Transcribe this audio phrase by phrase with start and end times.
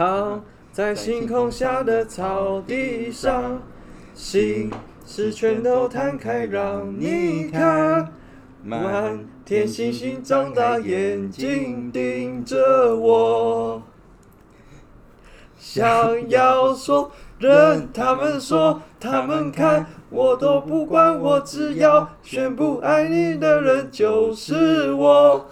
[0.00, 3.60] 躺在星空下的草地上，
[4.14, 4.72] 心
[5.04, 8.10] 是全都摊开让你看，
[8.64, 13.82] 满天星星张大眼睛盯着我，
[15.58, 25.44] 想要说，任他们说，他们看，我都不管，我只要宣布爱你的人就是我。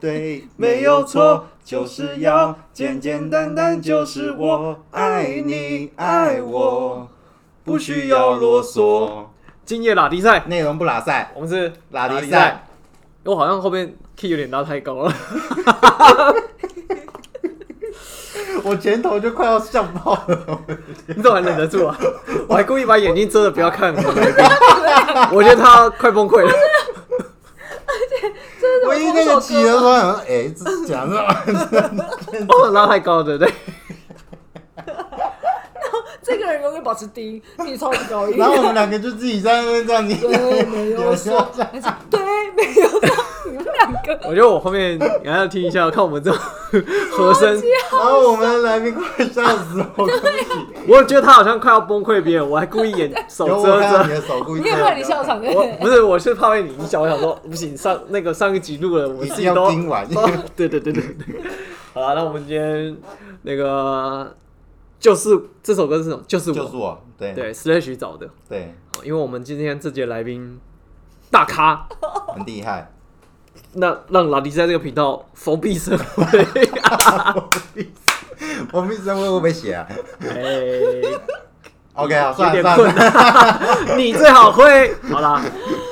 [0.00, 7.08] 对，没有错，就是要简简单单，就是我爱你爱我，
[7.64, 9.26] 不需要啰嗦。
[9.64, 12.66] 今夜拉迪赛，内容不拉塞，我们是拉迪赛。
[13.24, 15.14] 我好像后面 key 有点拉太高了，
[18.64, 20.60] 我前头就快要笑爆了。
[21.06, 21.96] 你怎么还忍得住啊？
[22.48, 23.94] 我还故意把眼睛遮着，不要看。
[25.32, 26.52] 我觉得他快崩溃了。
[28.86, 31.14] 我一那个起的时候，想说，哎，这是讲什
[31.92, 32.04] 么？
[32.48, 33.52] 哦，拉太高，对不对？
[36.22, 38.36] 这个人永远保持低音，你超级高音。
[38.38, 41.50] 然后我们两个就自己在那边这样，你对，没有说，
[42.10, 42.22] 对，
[42.54, 42.88] 没有
[43.70, 44.28] 两个。
[44.28, 46.40] 我觉得我后面也要听一下，看我们这种
[47.12, 47.54] 和声。
[47.92, 50.12] 然后我们的来宾快笑死我了。
[50.88, 54.14] 我觉得他好像快要崩溃边，我还故意眼手遮着你着。
[54.14, 55.76] 的手故意你也怕你笑场对不我对？
[55.80, 57.00] 不是，我是怕被你影响。
[57.00, 60.04] 我想说，不行，上那个上一集录了，我自己都 听完。
[60.14, 61.42] 哦 对对对对对。
[61.94, 62.96] 好了，那我们今天
[63.42, 64.34] 那个
[64.98, 65.30] 就是
[65.62, 66.20] 这首歌是什么？
[66.26, 70.58] 就是我就是我，对对 Slash 找的，对，因为我们今天这节来宾
[71.30, 71.86] 大咖，
[72.34, 72.90] 很厉害。
[73.74, 76.46] 那让拉迪在这个频道封闭社会。
[78.72, 79.86] 我们生会会不会写啊
[80.20, 80.28] 哎
[81.94, 82.92] ，？OK，啊，有算了算了。
[82.92, 83.96] 难。
[83.98, 84.94] 你最好会。
[85.10, 85.42] 好啦，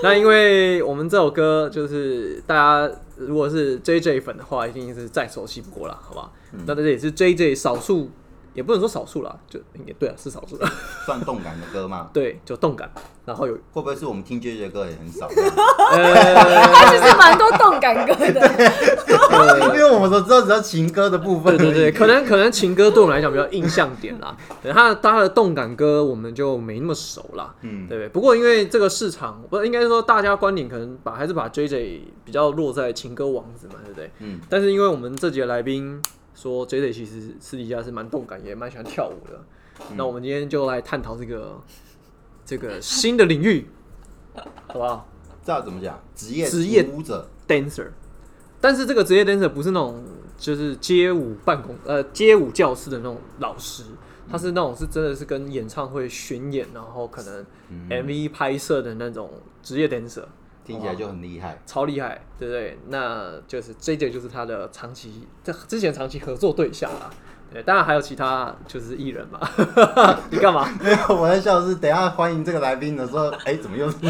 [0.03, 6.31] 那因为我们这首歌就是大家如果是 JJ 粉的话，一定是再熟悉不过了，好吧？
[6.53, 8.11] 嗯那这也是 JJ 少数，
[8.55, 10.67] 也不能说少数啦，就也对啊，是少数的。
[11.07, 12.09] 算动感的歌吗？
[12.15, 12.91] 对，就动感，
[13.25, 15.27] 然后有会不会是我们听 J J 的歌也很少？
[15.29, 16.35] 呃，
[16.73, 21.57] 他其实蛮多动感歌的， 因为我们都知道只要情歌的部分。
[21.57, 24.37] 对对对，可能可能情歌对我们来讲比较印象点啦。
[24.63, 27.55] 对，他他的动感歌我们就没那么熟啦。
[27.63, 28.09] 嗯，对不对？
[28.09, 34.11] 不过因为这个市场，不应该说大家观点可能把还是把 J J 比较落在情歌王子嘛，对不对？
[34.19, 36.01] 嗯，但是因为我们这节来宾
[36.41, 39.45] 说 J J 其实私底下是蛮动感，也蛮喜欢跳舞的。
[39.95, 41.61] 那我们今天就来探讨这个
[42.47, 43.67] 这个新的领域，
[44.67, 45.07] 好不好
[45.45, 46.03] 这要怎么讲？
[46.15, 47.89] 职业职业舞者，？Dancer，
[48.59, 50.03] 但是这个职业 dancer 不是那种
[50.39, 53.85] 就是街舞办公呃街舞教室的那种老师，
[54.31, 59.31] 他是那种是真的是跟演唱会巡演，然后可能嗯 MV 拍摄的那种
[59.63, 60.25] 职业 dancer。
[60.71, 61.59] 听起来就很厉害。
[61.67, 62.79] 超厉害，对不对？
[62.89, 67.11] 那就是 J J 就是他的长期在之前长期合作对象啊。
[67.53, 69.41] 对，当然还有其他就是艺人嘛。
[70.31, 70.69] 你干嘛？
[70.81, 73.97] 没有，我在笑是，等一下欢迎这个来宾的时候，哎，怎么又是？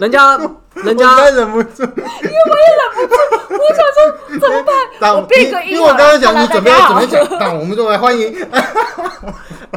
[0.00, 0.38] 人家
[0.84, 3.14] 人家忍不住，因为我也忍不住，
[3.54, 4.74] 我想说怎么办？
[5.00, 8.34] 但我变个音因为我刚刚讲你准备准备讲，但我们就来欢迎。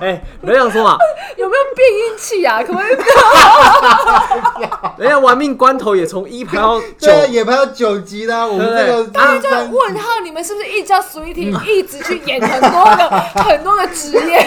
[0.02, 0.98] 哎，人家说嘛，
[1.38, 2.64] 有没有变音器啊？
[2.64, 2.96] 可不可以？
[4.98, 8.46] 人家玩命关头也从一排到九对，啊，也排到九级啦。
[8.48, 13.10] 我们这个大家就问号，你们是不是一直叫 Sweetie 一直去演很多个
[13.44, 14.44] 很多个职业？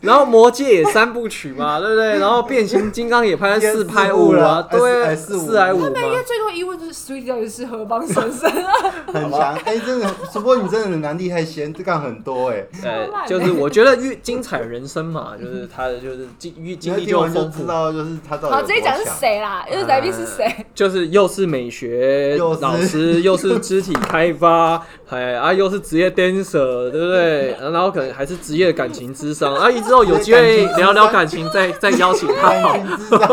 [0.00, 2.18] 然后魔戒也三部曲嘛，对不对？
[2.18, 6.10] 然后变形金刚也拍了四拍五了对，哎四五四还五嘛他们。
[6.10, 8.72] 应该最多疑问就是 Sweetie 到底是何方神圣啊？
[9.12, 9.54] 很强。
[9.64, 12.66] 哎，真的，主播你真的很难厉害，闲干很多哎。
[12.84, 19.04] 呃超烂，的就是我觉得越精彩人生嘛， 就是他的就是经越经历就丰富，知道，就是他到底好，有直接讲是。
[19.18, 19.64] 谁啦？
[19.72, 20.64] 又是来宾是谁？
[20.74, 27.56] 就是又是美学又是老师，又是肢体开发， 哎啊，又是职业 dancer，对不对？
[27.72, 33.28] 然后可能还是职业感情智商，啊，之后有机会聊聊感情，再再邀请他，感情智商，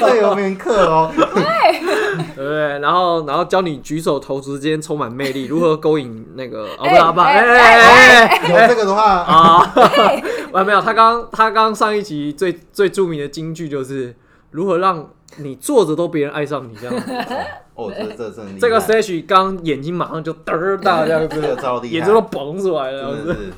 [0.00, 1.12] 这有门课哦。
[1.14, 2.78] 对不对？
[2.80, 9.72] 然后然后教你举手投足之间充满魅力，如何勾引那个哦，不是啊，不，哎哎哎这个的话，啊，
[10.52, 10.80] 完没有？
[10.80, 14.14] 他刚他刚上一集最最著名的金句就是
[14.50, 15.08] 如何让
[15.42, 17.12] 你坐着都别人爱上你这样子。
[17.74, 23.50] 哦，这这真厉害这个 Slash 刚眼睛马上就嘚儿大这样这个子， 超厉害，眼睛都蹦出来了，这样子真的是。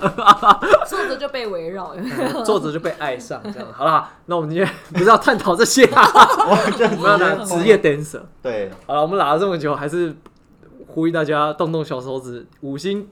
[0.86, 3.68] 坐着就被围绕，有没有坐着就被爱上这样。
[3.72, 6.02] 好啦，那我们今天不是要探讨这些啊，
[6.48, 8.20] 我们要谈职业 dancer。
[8.40, 10.14] 对，好了，我们拉了这么久，还是
[10.86, 13.08] 呼吁大家动动小手指，五星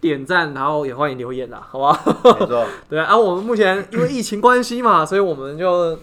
[0.00, 2.38] 点赞，然后也欢迎留言啦，好不好？
[2.38, 5.98] 没错，对啊，我们目前因为疫情关系嘛，所以我们就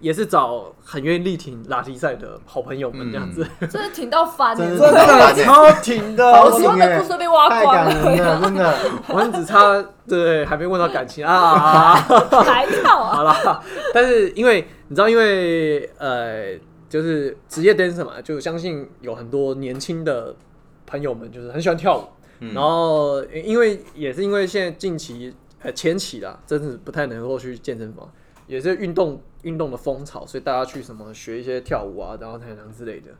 [0.00, 8.78] 也是找很愿意力挺拉力赛的好朋友们这样子， 真的挺到烦的，真的超挺的，好我所有的故事都被挖太光了， 真的。
[9.08, 11.94] 我们只差对还没问到感情啊。
[12.44, 13.62] 还要啊，好啦，
[13.92, 16.58] 但是因为你知道，因为呃，
[16.88, 20.34] 就是职业 dancer 嘛，就相信有很多年轻的
[20.86, 22.04] 朋友们就是很喜欢跳舞，
[22.40, 22.54] 嗯。
[22.54, 28.10] 然后因为也是因为现在近期呃前期啦，真是不太能够去健身房，
[28.46, 33.10] 也是运动运动的风潮，所以大家去什么学一些跳舞啊，然后太阳之类的，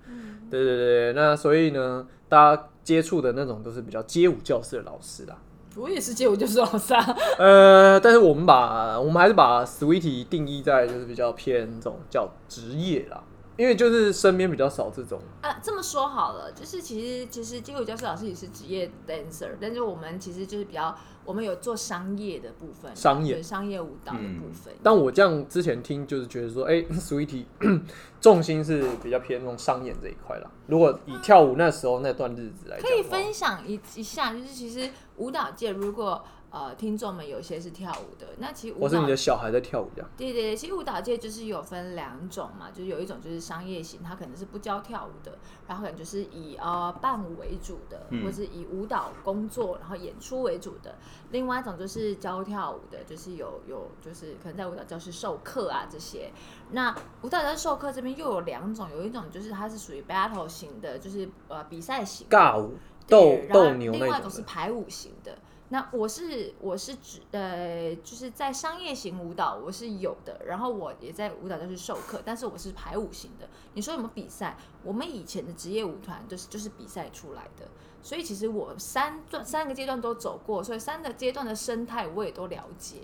[0.50, 5.38] 对对对，那所以呢，大家接触的那种都是比较街舞教室的老师啦。
[5.76, 13.22] 我也是街舞教室老师啊，呃，但是我们把我们还是把 Sweetie 定义在就是比较偏这种叫职业啦，
[13.56, 20.92] 因为就是身边比较少这种，啊，这么说好了，就是其实其实街舞教室老师也是职业 dancer，但是我们其实就是比较，
[21.30, 24.74] 我们有做商业的部分，商业商业舞蹈的部分。
[24.82, 27.80] 但我这样之前听就是觉得说，哎、s w e e t i e
[28.20, 30.50] 重心是比较偏那种商演这一块啦。
[30.66, 40.10] 如果以跳舞那时候那段日子来讲，可以分享一一下，就是其实舞蹈界如果呃听众们有些是跳舞的，那其实舞蹈你的小孩在跳舞这样。
[40.16, 45.38] 对对对，其实舞蹈界就是有分两种嘛，就是有一种就是商业型，它可能是不教跳舞的，
[45.68, 50.96] 然后可能就是以呃伴舞为主的，嗯或是以舞蹈工作然后演出为主的。
[51.30, 56.30] 另外一种就是教跳舞的，就是有有就是可能在舞蹈教室授课啊这些。
[56.72, 62.74] 那舞蹈教室授课这边又有两种，有一种就是它是属于 battle 型的，就是呃比赛型尬舞、
[63.06, 65.38] 斗斗牛另外一种，是排舞型的。
[65.72, 73.48] 那我是我是指呃，就是在商业型舞蹈我是有的，然后我也在舞蹈教室授课，但是我是排舞型的。
[73.74, 74.56] 你说有没有比赛？
[74.82, 77.68] 我们以前的职业舞团就是就是比赛出来的，
[78.02, 83.02] 所以其实我三段三个阶段都走过，所以三个阶段的生态我也都了解。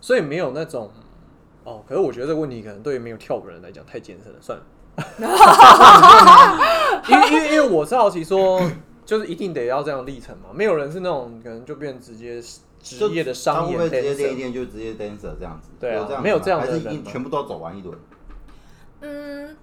[0.00, 0.88] 所以没有那种
[1.64, 1.82] 哦。
[1.88, 4.64] 可是我觉得这个问题可能对于没有跳舞的人来讲太艰深了，算了。
[7.08, 8.60] 因为因为因为我是好奇说，
[9.04, 12.40] 就是一定得要这样历程嘛，没有人是那种可能就变直接
[12.80, 14.36] 职业的商业他会直接练一 dancer。
[14.36, 15.70] 练就直接 dancer 这样子？
[15.80, 17.98] 对啊有没有这样的吗还是人吗一全部都走完一轮？
[19.00, 19.56] 嗯，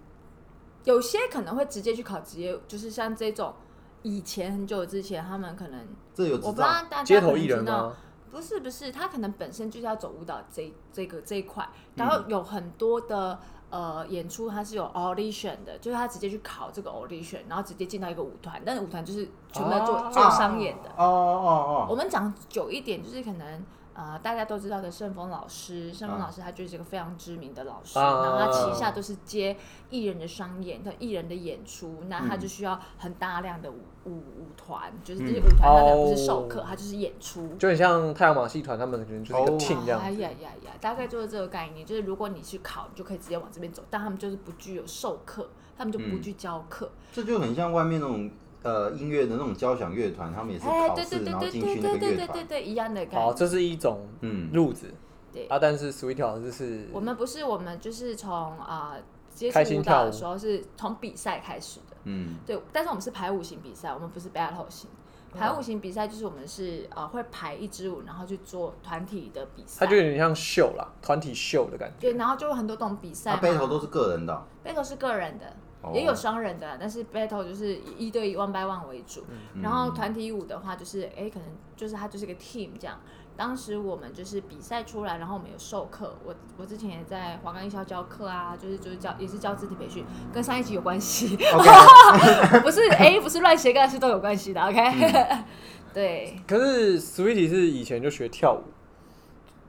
[0.84, 3.54] 有些可能会直接去考职业，就是像这种
[4.02, 6.68] 以前很久之前他们可能这有我不知道？
[6.90, 7.96] 大家街头艺人吗？
[8.32, 20.90] 不是不是，他可能本身就是要走舞蹈这这个这一块，嗯然后有很多的、呃演出，他是有 audition 的，就是他直接去考这个 audition，然后直接进到一个舞团，但是舞团就是全部在做、啊做商演的。
[20.98, 23.64] 哦哦哦，我们讲久一点，就是可能
[24.00, 29.58] 呃大家都知道的盛峰老师，盛峰老师他就是一个非常知名的老师，啊然后他旗下都是接
[29.90, 33.76] 艺人的商演，他艺人的演出，那他就需要很大量的舞
[34.06, 35.44] 舞舞团，就是这些嗯。
[35.44, 37.46] 舞团他不是授课，哦他就是演出。
[37.60, 39.58] 就很像太阳马戏团，他们可能就是一个哦。
[39.60, 40.06] team 这样子。
[40.06, 46.22] 哎呀呀呀，大概就是这个概念，就是如果你去考，你就可以直接往这边走，但他们就是不具有授课，他们就不嗯。
[46.22, 46.90] 去教课。
[47.12, 48.32] 这就很像外面那种
[48.64, 52.28] 呃音乐的那种交响乐团，他们也是哎，考试对对对对然后进去对对对那个乐团。
[52.28, 53.36] 对对对，一样的概好，念。
[53.36, 54.94] 这是一种嗯，路子
[55.32, 58.96] 对啊，但是 Sweet 老师是我们不是，我们就是从啊、
[59.34, 64.90] 接开触舞心跳舞蹈的时候是从比赛开始的，嗯，对，但是我们是排舞型比赛，我们不是 battle 型。
[65.32, 69.86] 排舞型比赛就是我们是呃会排一支舞，然后去做团体的比赛。
[69.86, 71.96] 它就有点像秀啦，团体秀的感觉。
[72.00, 74.42] 对，然后就有很多种比赛背头都是个人的哦。
[74.66, 75.54] battle 是个人的，哦
[75.94, 79.26] 也有双人的，但是 battle 就是以一对一 one by one 为主。
[79.54, 83.00] 嗯然后团体舞的话，就是哎、可能就是它就是个 team 这样。
[83.38, 86.14] 当时我们就是比赛出来，然后我们有授课。
[86.26, 91.38] 我我之前也在华冈艺校教课啊，就是就是教也是教肢体培训，跟上一集有关系
[92.62, 94.62] 不是哎、不是乱斜杠是都有关系的。
[94.62, 95.34] OK，
[95.94, 98.64] 对，可是 Sweetie 是以前就学跳舞，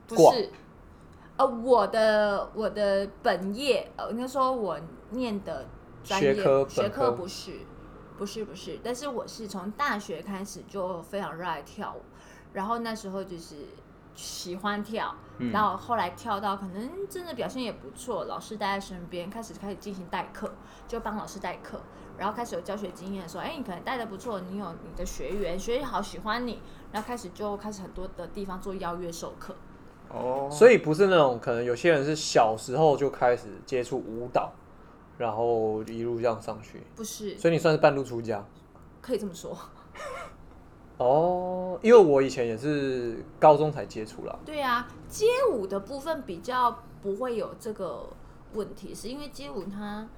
[0.09, 0.51] 不是。
[1.37, 4.79] 呃，我的我的本业，呃，应该说我
[5.11, 5.65] 念的
[6.03, 7.53] 专业学科学本科科不是，
[8.19, 12.03] 不是不是，但是我是从大学开始就非常热爱跳舞，
[12.53, 13.57] 然后那时候就是
[14.15, 15.51] 喜欢跳，嗯。
[15.53, 20.53] 然后后来跳到可能真的表现也不错，老师带在身边，开始开始进行代课，
[20.87, 21.81] 就帮老师代课，
[22.19, 26.61] 然后开始有教学经验，说，哎，你可能带的不错，你有你的学员，学员好喜欢你，
[26.93, 29.55] 然后开始就开始很多的地方做邀约授课。
[30.09, 34.53] 哦，所以不是那种可能有些人是小时候就开始接触舞蹈，
[35.21, 38.43] 然后一路这样上去，不是，所以你算是半路出家。
[39.03, 39.55] 可以这么说。
[40.97, 44.35] 哦，因为我以前也是高中才接触啦。
[44.47, 48.09] 对啊，街舞的部分比较不会有这个
[48.55, 50.09] 问题，是因为街舞它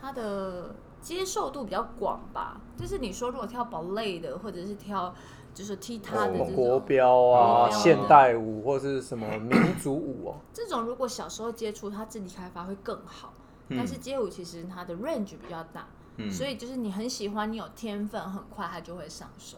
[0.00, 2.60] 它的接受度比较广吧。
[2.76, 5.12] 就是你说如果跳 ballet 的，或者是跳
[5.52, 13.31] 就是踢踏的国标啊、现代舞或是什么民族舞哦、这种如果小时候接触，它自己开发会更好。
[13.72, 15.86] 嗯但是街舞其实它的 range 比较大，
[16.16, 19.56] 嗯所以就是你很喜欢，你有天分，很快它就会上手。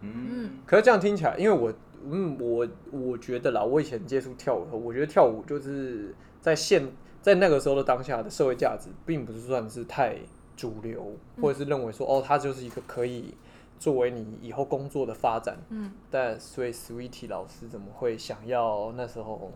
[0.00, 1.72] 嗯，可是这样听起来，因为我
[2.04, 6.86] 嗯我我觉得啦，我以前接触跳舞我觉得跳舞就是在现
[7.22, 10.16] 在那个时候的当下的社会价值，并不是算是太
[10.56, 13.34] 主流，或者是认为说哦，它就是一个可以
[13.78, 15.56] 作为你以后工作的发展。
[15.70, 19.50] 嗯，但所以 Sweetie 老师怎么会想要那时候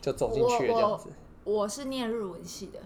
[0.00, 1.10] 就走进去这样子？
[1.44, 2.78] 我是念日文系的，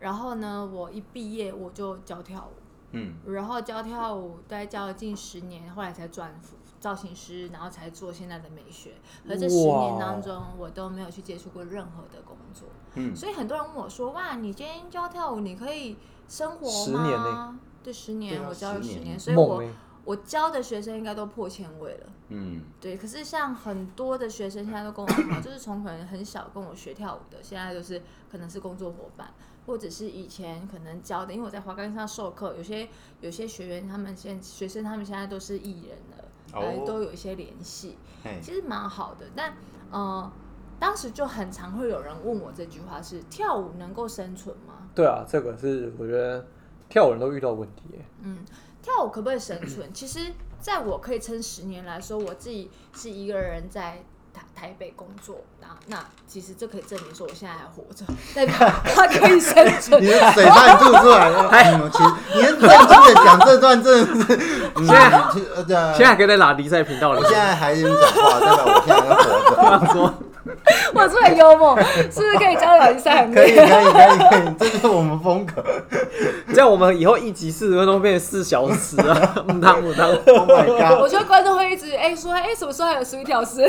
[0.00, 2.58] 然后呢，我一毕业我就教跳舞，
[2.92, 6.34] 嗯然后教跳舞大概教了近十年，后来才转
[6.80, 8.94] 造型师，然后才做现在的美学。
[9.28, 19.62] 而这十年当中，我都没有去接触过任何的工作，嗯所以很多人问我说：“哇，你今天教跳舞，你可以生活十年吗？”对，十年，啊我教了十年所以我
[20.04, 22.06] 我教的学生应该都破千位了。
[22.28, 29.32] 嗯对，可是像很多的学生现在都跟我很好，就是从可能很小跟我学跳舞的，现在都是可能是工作伙伴，
[29.66, 32.88] 或者是以前可能教的，因为我在华冈上授课，有些
[33.20, 37.96] 有些学员他们现学生他们现在都是艺人了，都有一些联系，
[38.42, 39.26] 其实蛮好的。
[39.36, 39.54] 但
[39.90, 40.32] 呃，
[40.78, 44.88] 当时就很常会有人问我这句话是：跳舞能够生存吗？
[44.94, 46.46] 对啊，这个是我觉得
[46.88, 47.82] 跳舞人都遇到问题。
[48.22, 48.38] 嗯，
[48.82, 49.92] 跳舞可不可以生存？
[49.92, 54.02] 其实，在我可以撑十年来说，我自己是一个人在
[54.32, 58.54] 台台北工作，那那其实这可以证明说我现在还活着， 代表
[58.94, 60.06] 他可以生存你。
[60.06, 61.48] 的水差点吐出来了。
[61.52, 64.38] 嗯，其实你很认真的讲这段，真的是，
[64.86, 65.22] 现在
[65.92, 69.92] 现在还可以在拉迪赛频道里我现在还能讲话，代表我现在还活着。
[69.92, 70.14] 说，
[70.94, 75.62] 我是不是很幽默，是不是可以教老师三可以，可以，可以，可以，这就是我们风格。
[76.60, 79.44] 这样我们以后一集四十分钟变成四小时啊！
[79.48, 81.00] 唔当唔当，Oh my god！
[81.00, 83.66] 我觉得观众会一直哎、说哎、什么时候还有 sweet 老师？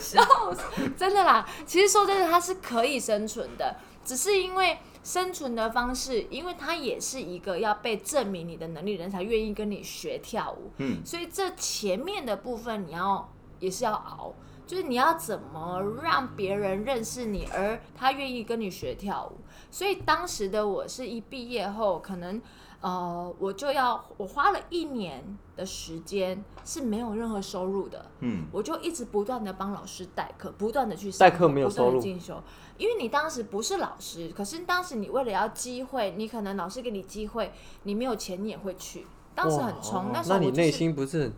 [0.00, 0.20] 笑
[0.52, 1.48] 死，真的啦。
[1.64, 14.34] 其实说真的，它是可以生存的，只是因为生存的方式，因为它也是一个要被证明你的能力人才愿意跟你学跳舞，嗯所以这前面的部分你要也是要熬。
[14.66, 19.38] 就是你要怎么让别人认识你，而他愿意跟你学跳舞。
[19.76, 22.40] 所以当时的我是一毕业后，可能
[22.80, 28.46] 呃，我就要我花了一年的时间是没有任何收入的，嗯。
[28.50, 32.00] 我就一直不断的帮老师代课，不断的去上代课没有收入。
[32.00, 32.42] 进修，
[32.78, 37.52] 因为你当时不是老师，可是当时你为了要机会，你可能老师给你机会，
[37.82, 39.06] 你没有钱你也会去。
[39.34, 41.30] 当时很冲，那时候那你内我就是心不是？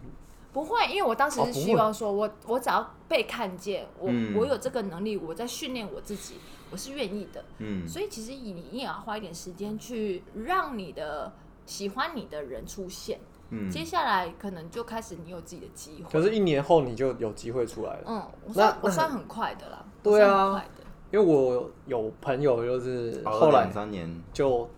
[0.52, 4.36] 不会，因为我当时是希望说我我只要被看见，我、嗯。
[4.36, 6.34] 我有这个能力，我在训练我自己，
[6.70, 7.44] 我是愿意的。
[7.58, 11.32] 嗯所以其实你你也要花一点时间去让你的
[11.66, 13.18] 喜欢你的人出现，
[13.50, 16.10] 嗯接下来可能就开始你有自己的机会。
[16.10, 18.04] 可是，一年后你就有机会出来了。
[18.06, 20.64] 嗯，我算我算很快的啦，对啊。
[21.10, 24.68] 因为我有朋友就是后来两三年，就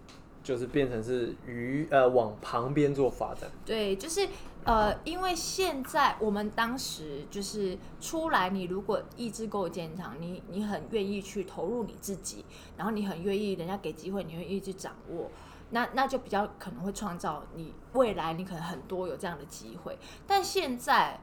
[0.43, 3.51] 就是变成是鱼呃往旁边做发展。
[3.65, 4.29] 对，就是
[4.65, 12.45] 呃，因为现在我们当时就是出来，你如果意志够坚强，你你很愿意去投入你自己，
[12.77, 15.31] 然后你很愿意人家给机会，你愿意去掌握，
[15.71, 19.99] 那那就比较可能会创造你未来你可能很多有这样的机会。
[20.27, 21.21] 但现在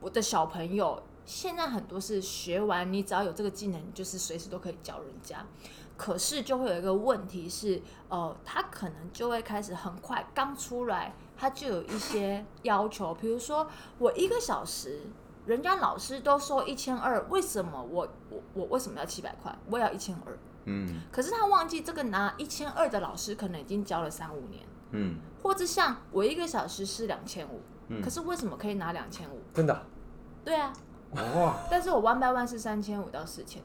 [0.00, 1.02] 我的小朋友。
[1.26, 5.42] 现在很多是学完，你只要有这个技能，就是随时都可以教人家。
[5.96, 15.02] 可是就会有一个问题是，呃，他可能就会开始很快刚出来，他就有一些要求，比如说我一个小时，
[15.46, 19.56] 人家老师都收一千二，为什么我我我为什么要七百块？
[19.70, 20.38] 我也要一千二。
[20.66, 29.42] 嗯可是他忘记这个拿一千二的老师可能已经教了三五年，嗯或者像我一个小时是两千五，嗯可是为什么可以拿两千五？
[29.52, 29.82] 真的啊、
[30.44, 30.72] 对啊，
[31.12, 33.62] 哦但是我 one by one 是三千五到四千。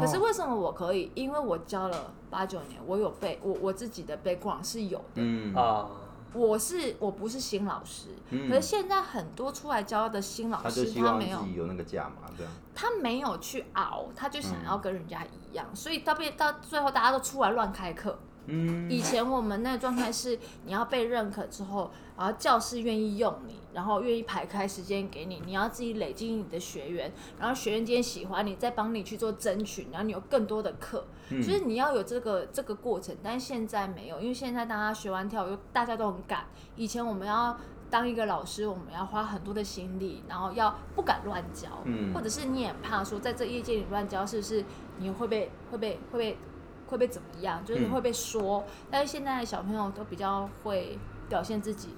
[0.00, 1.10] 可是为什么我可以？
[1.14, 5.04] 因为我教了八九年，我有背我我自己的 background 是有的。
[5.16, 5.86] 嗯啊，
[6.32, 12.52] 我是我不是新老师，嗯可是现在很多出来教的新老他就师，希望自他没有己有那个价嘛，这样。
[12.74, 18.18] 他没有去熬，他就想嗯要跟人家一样，所以到被到最后大家都出来乱开课。
[18.46, 18.90] 嗯。
[18.90, 31.42] 以前我们那个状态是，你要被认可之后，然后教室愿意用你，然后愿意排开时间给你，你要自己累积你的学员，然后学员今天喜欢你，再帮你去做争取，然后你有更多的课，嗯。
[31.42, 36.46] 就是你要有这个这个过程，但是现在没有，因为现在大家学完跳舞，大家都很赶，
[36.76, 37.56] 以前我们要。
[37.90, 42.12] 当一个老师，我们要花很多的心力，然后要不敢乱教，嗯。
[42.12, 44.64] 或者是你也怕说在这业界里乱教，是不是
[44.98, 46.38] 你会被会被会被会被
[47.08, 48.64] 怎么样，就是嗯会被说。
[48.90, 50.98] 但是现在的小朋友都比较会
[51.28, 51.88] 表现自己，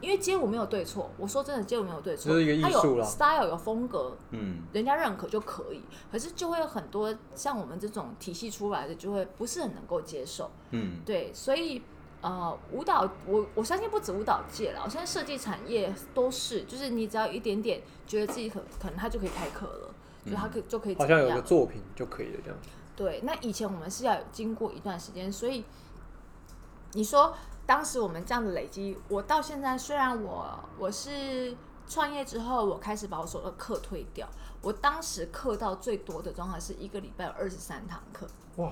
[0.00, 1.10] 因为街舞没有对错。
[1.16, 2.32] 我说真的，街舞没有对错，
[2.62, 5.82] 它有 style 有风格，嗯人家认可就可以。
[6.10, 10.50] 可是就会有很多像我们这种体系出来的，就会不是很能够接受。
[10.70, 11.82] 嗯对，所以
[12.20, 19.94] 呃，舞蹈我我相信不止舞蹈界了，现在设计产业都是，就是你只要一点点觉得自己可可能他就可以开课了，
[20.24, 22.58] 就他可以就可以好像有个作品就可以了这样。
[22.94, 25.64] 对，那以前我们是要有经过一段时间，所以
[26.92, 27.34] 你说
[27.64, 31.56] 当时我们这样的累积，我到现在虽然我我是
[31.88, 34.28] 创业之后，我开始把我所有的课退掉，
[34.60, 38.70] 我当时课到最多的状态是一个礼拜有二十三堂课，哇，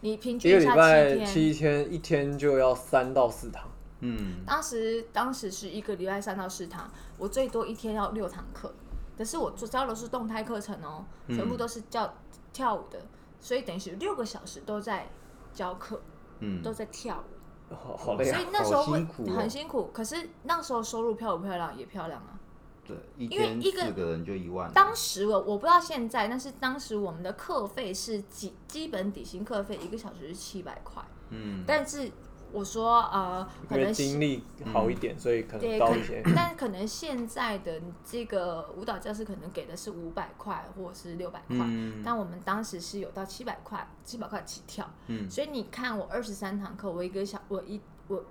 [0.00, 1.26] 你平一个礼均一下拜天。
[1.26, 3.68] 七天，一天就要三到四堂。
[4.04, 8.74] 嗯当时当时是一个礼拜三到四堂，我最多一天要六堂课，
[9.16, 12.14] 可是我做教的是动态课程哦，嗯全部都是教
[12.52, 13.00] 跳舞的，
[13.40, 15.10] 所以等于是六个小时都在
[15.52, 16.00] 教课，
[16.40, 17.22] 嗯都在跳
[17.70, 18.48] 舞，好好累啊所以！
[18.52, 19.04] 那时候会
[19.34, 19.90] 很辛苦。
[19.92, 22.38] 可是那时候收入漂不漂亮也漂亮啊。
[22.84, 31.00] 对，因为一个四个人就一万，当时我我不知道现在，但是当时我们的课费是基基本底薪课费一个小时是七百块，
[31.30, 32.10] 嗯但是
[32.52, 36.22] 我说呃，可能精力好一点，所以可能高一些。
[36.36, 44.88] 但可能现在的这个舞蹈教室可能给的是五百块或者是六百块，嗯但我们当时是有到七百块，七百块起跳。
[45.06, 48.24] 嗯所以你看，我二十三堂课，我一个小，我一我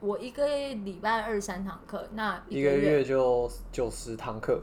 [0.00, 4.60] 我一个礼拜二十三堂课，那一个个月就九十堂课，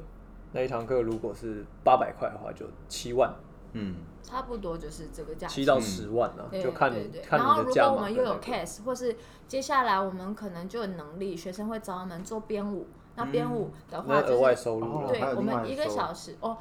[0.51, 3.33] 那一堂课如果是八百块的话，就七万，
[3.75, 5.49] 嗯差不多就是这个价钱。
[5.49, 9.15] 七到十万啊，对就看对对，你看然后如你的价码果我们又有 case，或是
[9.47, 12.87] 接下来我们可能就有能力，学生会找我们做编舞。
[13.17, 15.07] 那编舞的话，额外是收入了。
[15.07, 16.57] 对我哦还有另外们一个收小时哦，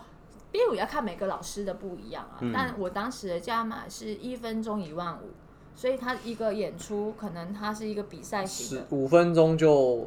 [0.53, 2.37] 编舞要看每个老师的不一样啊。
[2.43, 5.31] 嗯但我当时的价码是一分钟一万五，
[5.75, 10.07] 所以他一个演出可能他是一个比赛型的，五分钟就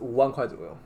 [0.00, 0.76] 五万块左右。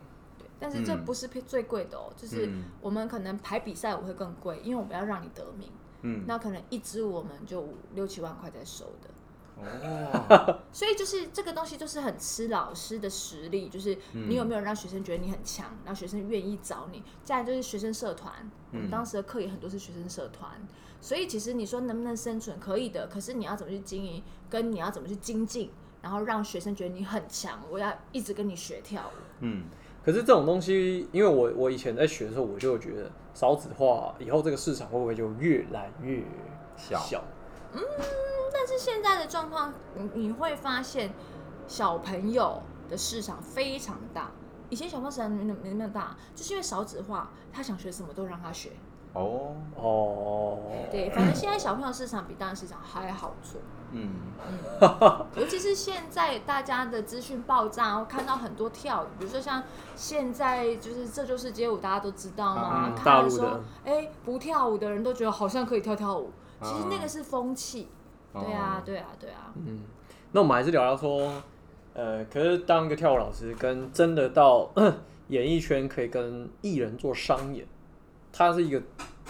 [0.64, 9.10] 但是这嗯不是最贵的哦，就是嗯我们可能排比赛我会更贵，因为我们要让你得名，嗯那可能一支我们就五六七万块在收的。
[9.56, 17.02] 哦 所以就是这个东西就是很吃老师的实力，就是嗯你有没有让学生觉得你很强，让学生愿意找你。
[17.22, 18.32] 再来就是学生社团，
[18.72, 20.50] 我们嗯当时的课也很多是学生社团，
[20.98, 23.06] 所以其实你说能不能生存，可以的。
[23.06, 29.20] 可是你要怎么去经营，跟你要怎么去精进，然后让学生觉得你很强，我要一直跟你学跳舞。
[29.40, 29.66] 嗯
[30.04, 36.22] 可是这种东西，因为我我以前在学的时候，我就有觉得少子化以后这个市场会不会就越来越
[36.76, 37.24] 小小？
[38.52, 41.12] 但是现在的状况，你你会发现
[41.66, 44.30] 小朋友的市场非常大。
[44.70, 48.70] 以前小朋友市场没没那么大，就是因为少子化，他想学什么都让他学。
[49.12, 50.58] 哦哦，
[50.90, 53.60] 对，反正现在小朋友市场比大人市场还好做。
[53.94, 54.10] 嗯
[55.36, 59.62] 尤其是现在大家的资讯爆炸，然后看到很多跳舞，比如说像
[59.96, 62.88] 现在就是这就是街舞，大家都知道嘛。
[62.88, 66.30] 嗯看大陆的哎，不跳舞的人都觉得好像可以跳跳舞，
[66.60, 67.88] 其实那啊个是风气。
[68.32, 69.52] 对啊，对啊，对啊。
[69.54, 69.80] 嗯，
[70.32, 71.32] 那我们还是聊聊说，
[71.94, 74.68] 呃，可是当一个跳舞老师跟真的到
[75.28, 77.64] 演艺圈可以跟艺人做商演，
[78.32, 78.82] 它是一个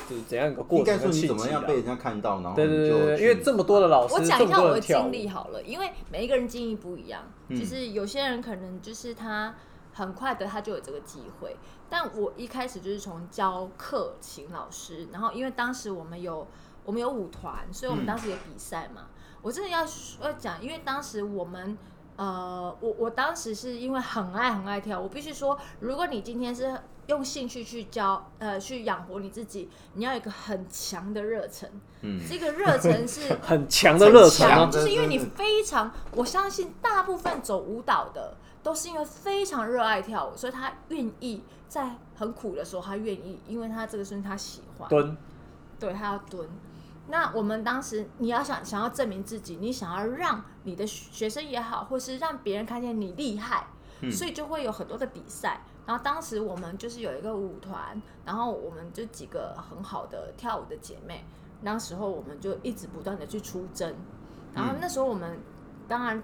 [0.08, 1.52] 就是怎样一个过应该说程跟契你怎么机啊？
[1.52, 7.22] 样被人家看到，然后对对对因为这么多的老师，我讲这么一下我的经历好了，因为每一个人经历不一样。
[7.48, 9.54] 嗯就是有些人可能就是他
[9.92, 11.56] 很快的他就有这个机会，
[11.88, 16.46] 但我一开始就是从教课请老师，然后因为当时我们有
[16.84, 19.06] 我们有舞团，所以我们嗯当时有比赛嘛。
[19.42, 19.80] 我真的要
[20.22, 21.76] 要讲，因为当时我们。
[22.16, 26.72] 呃，我我当时是因为很爱很爱跳，我必须说，如果你今天是
[27.06, 31.68] 用兴趣去教，呃，去养活你自己，你要有一个很强的热忱，
[32.00, 32.20] 嗯。
[32.28, 45.16] 这个热忱是 很强的热忱啊，就是因为你非常，我相信大部分走舞蹈的都是因为非常热爱跳舞，所以他愿意在很苦的时候，他愿意，因为他这个是他喜欢，蹲，
[45.78, 46.48] 对他要蹲。
[47.08, 53.66] 那我们当时你要想想要证明自己，你想要让你的学生也好，或是让别人看见你厉害，
[54.00, 54.10] 嗯。
[54.10, 55.60] 所以就会有很多的比赛。
[55.86, 61.24] 然后当时我们就是有一个舞团，然后我们就几个很好的跳舞的姐妹，
[61.60, 63.94] 那时候我们就一直不断的去出征。
[64.54, 65.38] 然后那时候我们
[65.86, 66.22] 当然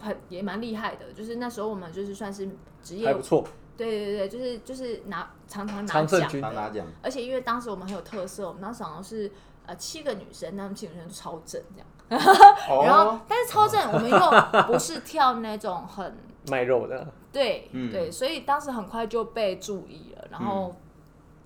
[0.00, 2.48] 很也蛮厉害的，就是那时候我们就是算是
[2.82, 3.44] 职业还不，错，
[3.76, 6.04] 对对对，就是就是拿常常拿
[6.70, 9.30] 奖而且因为当时我们很有特色，我们当时好像是
[9.66, 11.86] 呃七个女生，那么七个女生都超正这样。
[12.12, 16.14] 然后哦，但是超正，我们又不是跳那种很
[16.48, 20.28] 卖肉的，对、嗯对，所以当时很快就被注意了。
[20.30, 20.74] 然后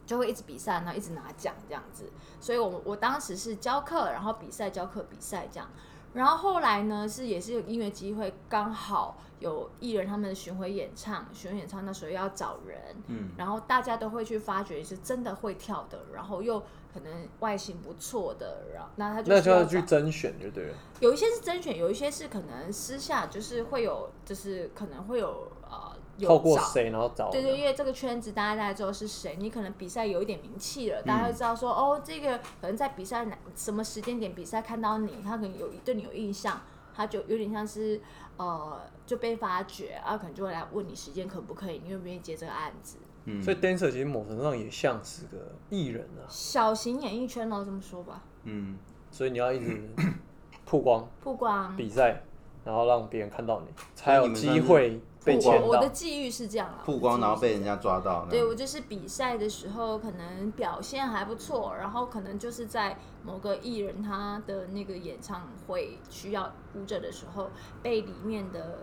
[0.06, 2.10] 就会一直比赛，然后一直拿奖这样子。
[2.40, 5.68] 所以我我当时是教课，然后比赛教课比赛这样。
[6.14, 12.78] 然后后来呢，是也是有音乐机会，刚好有艺人他们的巡回演唱，巡回演唱那时候要找人，
[13.08, 16.62] 嗯，然后大家都会去发掘是真的会跳的，然后又
[16.96, 20.74] 可能外形不错的，然后那他就那就要去甄选就对了。
[21.00, 25.94] 有一些是甄选，有一些是可能私下就是会有，就是可能会有呃
[26.26, 27.30] 透过谁然后找？
[27.30, 36.62] 对对，因为这个圈子大家大概知道是谁，你可能比赛有一点名气了，大家会知道说、哦，这个可能在比赛哪什么时间点比赛看到你，他可能有对你有印象，
[36.94, 38.00] 他就有点像是
[38.38, 42.96] 呃就被发掘，啊，可能就会来问你时间可不可以，你愿不愿意接这个案子。
[43.26, 43.42] 嗯。
[43.42, 45.36] 所以 dancer 其实某程度上也像是个
[45.68, 48.78] 艺人啊，小型演艺圈咯，这么说吧，嗯，
[49.10, 49.88] 所以你要一直
[50.64, 51.08] 曝光。
[51.20, 51.76] 曝光。
[51.76, 52.22] 比赛，
[52.64, 55.68] 然后让别人看到你，才有机会被曝光签到。
[55.68, 55.88] 我的。
[55.90, 67.50] 际遇是这样啊，曝光然后被人家抓到，对我就是比赛的时候，可能表现还不错，然后可能就是在某个艺人他的那个演唱会需要舞者的时候，
[67.82, 68.78] 被里面的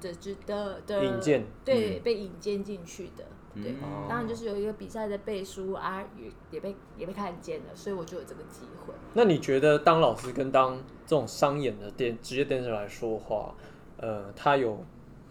[0.00, 1.44] 的的的的引荐。
[1.64, 3.24] 对，被引荐进去的。
[3.62, 8.94] 对，嗯当然就是有一个比赛的背书啊，也也被也被看见了，所以我就有这个机会。
[9.14, 13.54] 那你觉得当老师跟当这种商演的电职业 dancer 来说的话，
[13.98, 14.84] 呃，他有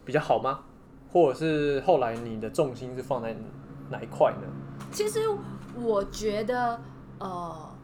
[0.03, 0.63] 比较好吗？
[1.11, 3.35] 或者是后来你的重心是放在
[3.89, 4.47] 哪一块呢？
[4.91, 5.21] 其实
[5.75, 6.81] 我觉得，
[7.19, 7.75] 呃，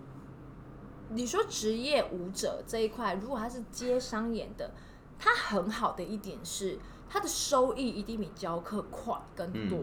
[1.10, 4.72] 你说职业舞者这一块，如果他是接商演的，
[5.18, 6.78] 他很好的一点是，
[7.08, 9.80] 他的收益一定比教课快更多。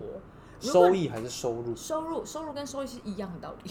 [0.61, 1.75] 收益还是收入？
[1.77, 3.71] 收入收入跟收益是一样的道理，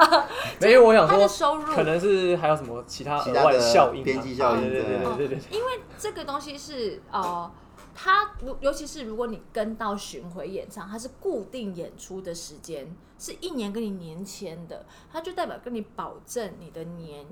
[0.60, 5.58] 没有，我想说，收入可能是还有什么其他额外其他的效应啊、边际效应对对对对对对对。
[5.58, 7.50] 因为这个东西是呃，
[7.94, 17.26] 它如尤其是如果你跟到巡回演唱，它是固定演出的时间，是一年跟你年签的，它就代表跟你保证你的年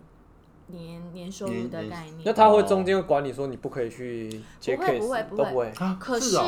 [0.69, 2.23] 年年收入的概念。
[2.25, 5.73] 那他会中间管你说你不可以去接不会 case，不会不会都不会。
[5.79, 6.47] 啊可是是哦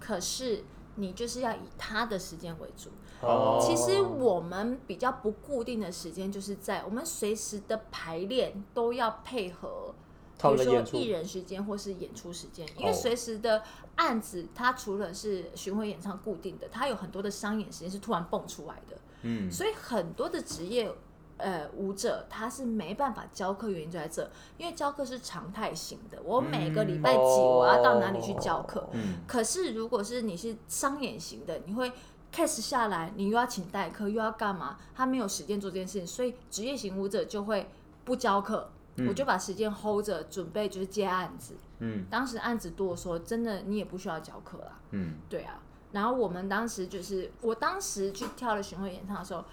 [0.00, 0.64] 可是
[0.98, 2.90] 你就是要以他的时间为主。
[3.20, 9.94] 哦其实我们比较不固定的时间，就是在我们随时的排练都要配合，
[10.36, 13.62] 比如说艺人时间或是演出时间，因为哦随时的
[13.96, 20.92] 案子，它除了是巡回演唱固定的，它有很多的商演时间是突然蹦出来的，嗯，所以很多的职业。
[21.38, 31.92] 呃，舞者他是没办法教课，原因就在这，因为教课是常态型的，我每个礼拜几我要到哪里去教课，嗯可是如果是你是商演型的，你会
[32.34, 34.78] case 下来，你又要请代课，又要干嘛？
[34.94, 37.68] 他没有时间做这件事情，所以职业型舞者就会
[38.04, 38.70] 不教课，
[39.08, 41.54] 我就把时间 hold 着，准备就是接案子。
[41.80, 44.80] 嗯当时案子多的时候，真的你也不需要教课啦。
[44.90, 45.60] 嗯对啊，
[45.92, 49.44] 然后我们当时就是，我当时去跳了巡回演唱的时候，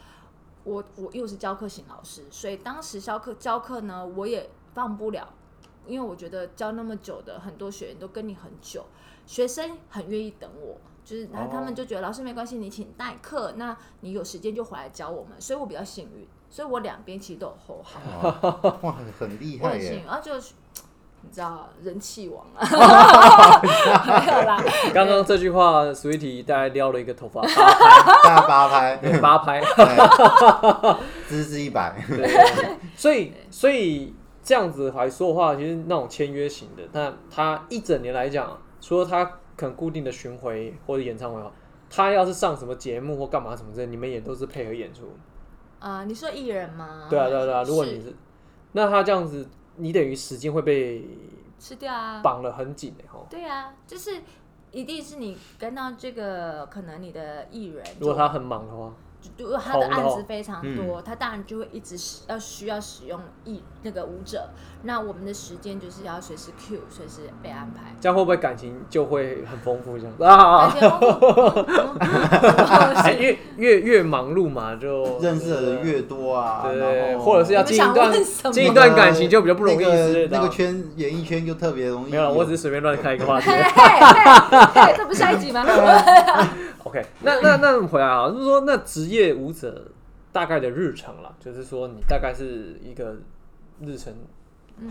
[0.66, 5.32] 我我又是教课型老师，所以当时教课教课呢，我也放不了，
[5.88, 8.84] 因为我觉得教那么久的很多学员都跟你很久，
[9.26, 10.78] 学生很愿意等我。
[11.06, 19.60] 就是，然后他们就觉得老师没关系，你请代课，那你有时间就回来教我们，所以我比较幸运，所以我两边其实都有 hold 好，哇哇，很厉害耶！
[19.62, 20.56] 我很幸运，然后就是
[21.26, 27.50] 你知道人气王啊，没有啦，刚刚这句话，Sweetie 大概撩了一个头发八
[28.70, 29.86] 拍，大八拍，八拍。
[29.86, 32.30] 哎资质一百，对，
[32.96, 39.26] 所以所以这样子来说的话，其实那种签约型的，那他一整年来讲，除了他
[39.58, 41.52] 可能固定的巡回或者演唱会的话，
[41.90, 45.02] 他要是上什么节目或干嘛什么之类，你们也都是配合演出。
[45.80, 47.08] 啊、你说艺人吗？
[47.10, 47.64] 对啊，对啊，对啊。
[47.64, 48.16] 如果你是是，
[48.74, 51.06] 那他这样子，你等于时间会被
[51.60, 53.28] 吃掉啊，绑了很紧的吼。
[53.30, 54.22] 对啊，就是
[54.72, 58.94] 一定是你跟到这个可能你的艺人，如果他很忙的话，
[59.38, 64.50] 就如果他的案子非常多，他当然就会一直使要需要使用艺那个舞者，
[64.84, 67.96] 那我们的时间就是要随时 Q，随时被安排。
[68.00, 70.74] 这样会不会感情就会很丰富这样子啊？
[73.18, 79.86] 越越越忙碌嘛，就认识的人越多啊，对然后或者是要你们想经营一段问什么经营一段感情就比较不容易
[80.30, 82.12] 那个圈演艺圈就特别容易。
[82.12, 83.62] 没有了，我只是随便乱开一个话题嘿。
[83.62, 83.62] 嘿
[84.74, 85.66] 嘿，这不是下一集吗？
[86.96, 89.92] OK，那那那我们回来啊，就是说那职业舞者
[90.32, 93.18] 大概的日程啦，就是说你大概是一个
[93.82, 94.14] 日程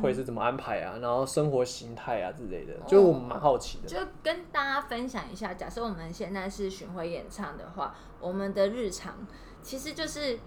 [0.02, 3.88] 会是怎么安排啊，然后生活形态啊之类的，就是我们蛮好奇的。
[3.88, 9.26] 就跟大家分享一下，假设我们现在是巡回演唱的话，我们的日常
[9.62, 10.38] 其实就是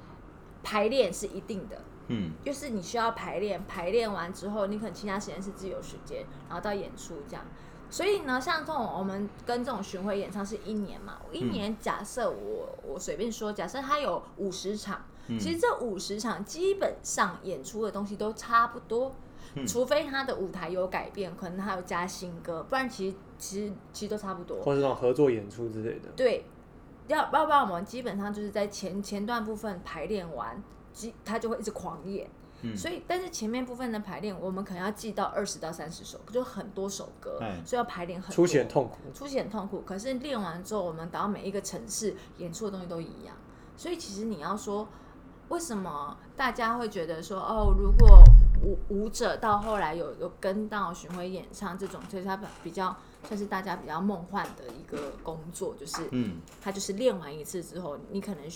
[0.62, 7.44] 排练是一定的，嗯就是你需要排练，排练完之后，你可能其他时间是自由时间，然后到演出这样。
[7.90, 19.16] 所以呢，像这种我们跟这种巡回演唱是一年嘛，一年假设我我随便说，假设他有五十场，嗯其实这五十场基本上演出的东西都差不多，
[19.56, 24.62] 嗯除非他的舞台有改变，可能他有加新歌，不然其实其实其实都差不多。
[24.62, 26.10] 或者那种合作演出之类的。
[26.16, 26.46] 对，
[27.08, 32.30] 要要不然我们基本上就是在前前段部分排练完，基他就会一直狂演。
[32.62, 38.36] 嗯所以，但是前面部分的排练，我们可能要记到二十到三十首，就很多首歌，嗯所以要排练很多。
[38.36, 39.82] 出血很痛苦，出血很痛苦。
[39.82, 43.36] 可是练完之后，我们到每一个城市演出的东西都一样，
[43.76, 44.88] 所以其实你要说，
[45.50, 48.24] 为什么大家会觉得说，哦，如果
[48.64, 58.50] 舞舞者到后来有有跟到巡回演唱这种，就是他比较算是大家比较梦幻的一个工作，就是嗯，他就是练完一次之后，你可能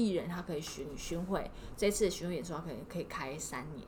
[0.00, 3.86] 艺人他可以巡巡回，这次的巡回演出他可以可以开三年，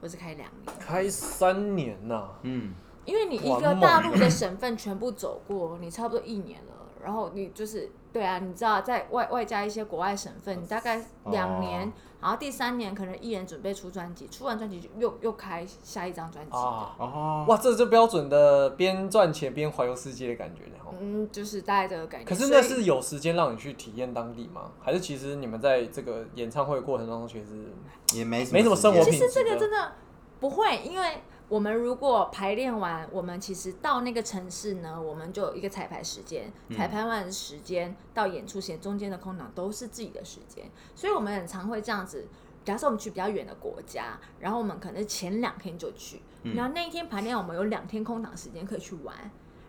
[0.00, 0.78] 或是开两年。
[0.78, 20.62] 开三年呐、嗯，因为你一个大陆的省份全部走过，你差不多一年了，然后你就是对啊，你知道在外外加一些国外省份，你大概两年，哦然后第三年可能艺人准备出专辑，出完专辑就又又开下一张专辑哦，哇，这就标准的边赚钱边环游世界的感觉
[20.98, 22.26] 嗯，就是大概这个感觉。
[22.26, 24.70] 可是那是有时间让你去体验当地吗？
[24.80, 27.70] 还是其实你们在这个演唱会过程当中，其实
[28.18, 29.92] 也没没什么生活时间其实这品质的个真的
[30.40, 36.76] 不会，因为我们如果排练完，我们其实到那个城市呢，我们就有一个彩排时间，嗯。
[36.76, 42.26] 彩排完的时间到演出前中间的空档都是自己的时间，所以我们很常会这样子。
[42.64, 46.54] 假设我们去比较远的国家，然后我们可能前两天就去，嗯。
[46.56, 49.14] 然后那一天排练我们有两天空档时间可以去玩，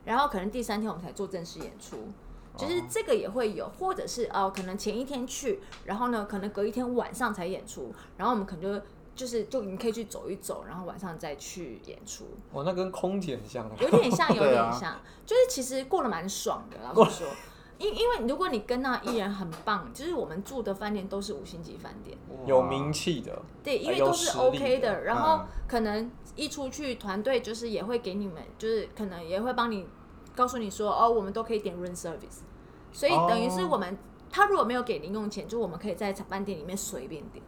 [0.03, 1.97] 然后可能第三天我们才做正式演出。
[2.55, 8.83] 就是这个也会有，或者是哦，可能前一天去，然后呢，可能隔一天晚上才演出，然后我们可能就
[9.17, 13.71] 就是就你可以去走一走，然后晚上再去演出，哇，那跟空姐很像啊。
[13.81, 17.27] 有点像，有 点像，就是其实过得蛮爽的，老实说。
[17.79, 29.85] 因因为如果你跟那艺人很棒，就是我们住的饭店都是五星级饭店，有名气的，对，因为都是 OK 的的，然后嗯可能一出去团队就是也会给你们，就是可能也会帮你
[30.35, 32.39] 告诉你说，哦，我们都可以点 room service，
[32.91, 33.69] 所以等于是哦。
[33.73, 33.95] 我们、
[34.31, 37.45] 他如果没有给零用钱，就我们可以在饭店里面随便点，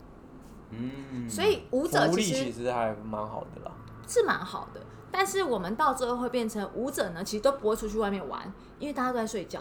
[0.71, 3.71] 嗯，所以舞者其实其实还蛮好的啦。
[4.08, 4.82] 是蛮好的。
[5.12, 8.41] 但是我们到最后会变成舞者呢，其实都不会出去外面玩，
[8.80, 9.60] 因为大家都在睡觉。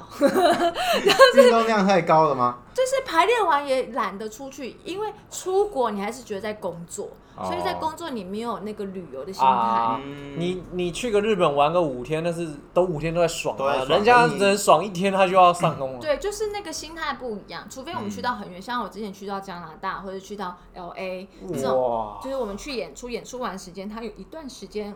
[1.36, 2.58] 运动量太高了吗？
[2.74, 9.48] 就是排练完也懒得出去，因为出国你还是觉得在工作，哦所以在工作你没有那个旅游的心态。
[9.48, 15.98] 啊，嗯你你去个日本玩个五天，那是都五天都在爽啊，爽人家你人爽一天他就要上工了。
[15.98, 17.66] 对，就是那个心态不一样。
[17.68, 24.94] 除非我们去到很远，像我之前去到加拿大或者去到 L A 这种，就是我们去演出，演出完时间，他有一段时间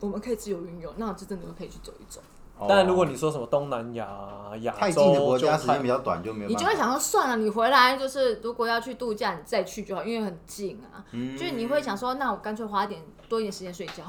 [0.00, 2.20] 我们可以自由运用，那这真的可以去走一走。
[2.56, 6.48] 哦但如果你说什么东南亚啊、亚洲，太近的国家就时间比较短，就没有。
[6.48, 11.04] 你就会想说，算了，你回来就是如果要去度假，你再去就好，因为很近啊。
[11.10, 14.04] 嗯就是你会想说，那我干脆花点多一点时间睡觉。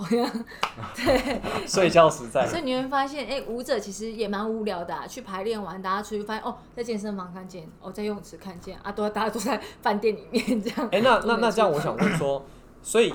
[0.95, 5.07] 对 睡觉实在所以你会发现，哎、舞者其实也蛮无聊的、啊。
[5.07, 10.87] 去排练完，大家出去发现，哦，在健身房看见，哦，在游泳池看见，啊，都大家都在饭店里面这样。
[10.91, 12.45] 哎、那那那这样，我想问说，
[12.83, 13.11] 所以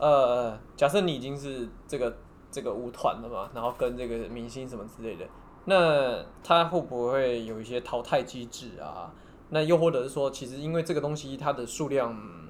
[0.00, 2.16] 呃，假设你已经是这个
[2.50, 5.26] 这个舞团了嘛，然后跟这个明星什么之类的，
[5.66, 9.12] 那他会不会有一些淘汰机制啊？
[9.50, 12.48] 那又或者是说，其实因为这个东西它的数量嗯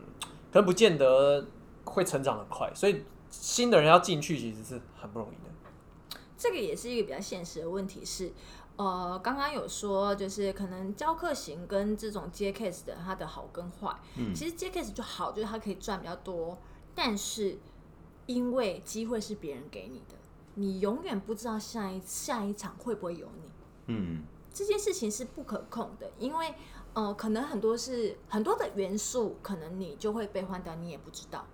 [0.52, 1.44] 可能不见得
[1.84, 6.18] 会成长的快，所以新的人要进去其实是很不容易的。
[6.36, 8.32] 这个也是一个比较现实的问题是，
[8.76, 16.58] 呃，刚刚有说就是可能教课型跟这种接 case 的它的好跟坏，嗯其实接 case 就好，就是它可以赚比较多，
[17.02, 17.56] 但是
[18.26, 20.14] 因为机会是别人给你的，
[20.56, 23.50] 你永远不知道下一下一场会不会有你。
[23.86, 26.52] 嗯这件事情是不可控的，因为
[26.92, 31.46] 呃，可能很多是很多的元素，可能你就会被换掉，你也不知道，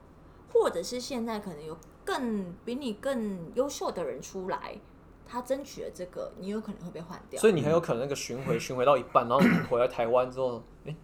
[0.53, 4.81] 或者是现在可能有更比你更优秀的人出来，
[5.25, 7.41] 他争取了这个，你有可能会被换掉。
[7.41, 10.97] 所以你很有可能那个巡回巡回到一半，然后你回来台湾之后，哎、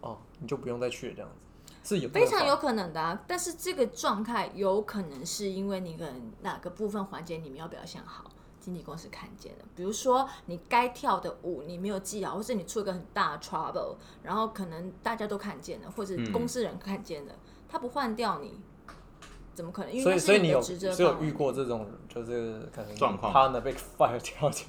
[0.00, 1.43] 哦，你就不用再去了，这样子
[1.84, 8.24] 是有非常有可能的、啊，但是这个状态有可能是因为你可能哪个部分环节你没有表现好，
[8.58, 9.64] 经纪公司看见了。
[9.76, 17.34] 比如说你该跳的舞你没有记好，或是你出一个很大的 trouble，然后可能大家都看见了，或者嗯公司人看见了，
[17.68, 18.58] 他不换掉你，
[19.54, 19.92] 怎么可能？
[19.92, 24.68] 因为所以，那所以你有是的职责是有遇过这种就是可能状况 partner 被 fire 掉进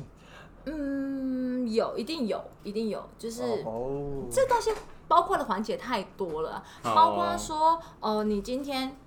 [0.65, 3.43] 嗯，有，一定有，一定有，就是。
[3.65, 4.71] 哦，这东西
[5.07, 8.97] 包括的环节太多了，哦包括说，哦、你今天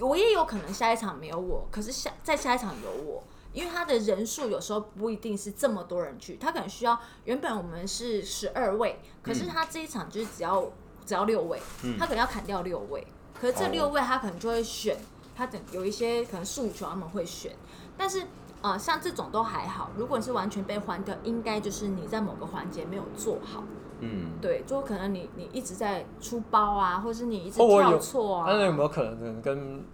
[0.00, 10.70] 我也有可能下一场没有我，可是下在下一场有我，因为他的人数有时候不一定是这么多人去，他可能需要原本我们是十二位，可是他这一场就是只要
[11.04, 11.60] 只要六位，
[11.98, 13.04] 他可能要砍掉六位，
[13.40, 14.96] 可是这六位他可能就会选，
[15.34, 17.50] 他等有一些可能诉求他们会选，
[17.98, 18.22] 但是。
[18.62, 23.64] 呃，像这种都还好，如果你是完全被换掉，应该就是你在某个环节没有做好。
[24.00, 28.52] 嗯，对，就可能你你一直在出包啊，或是你一直跳错啊。
[28.52, 29.84] 那有没有可能跟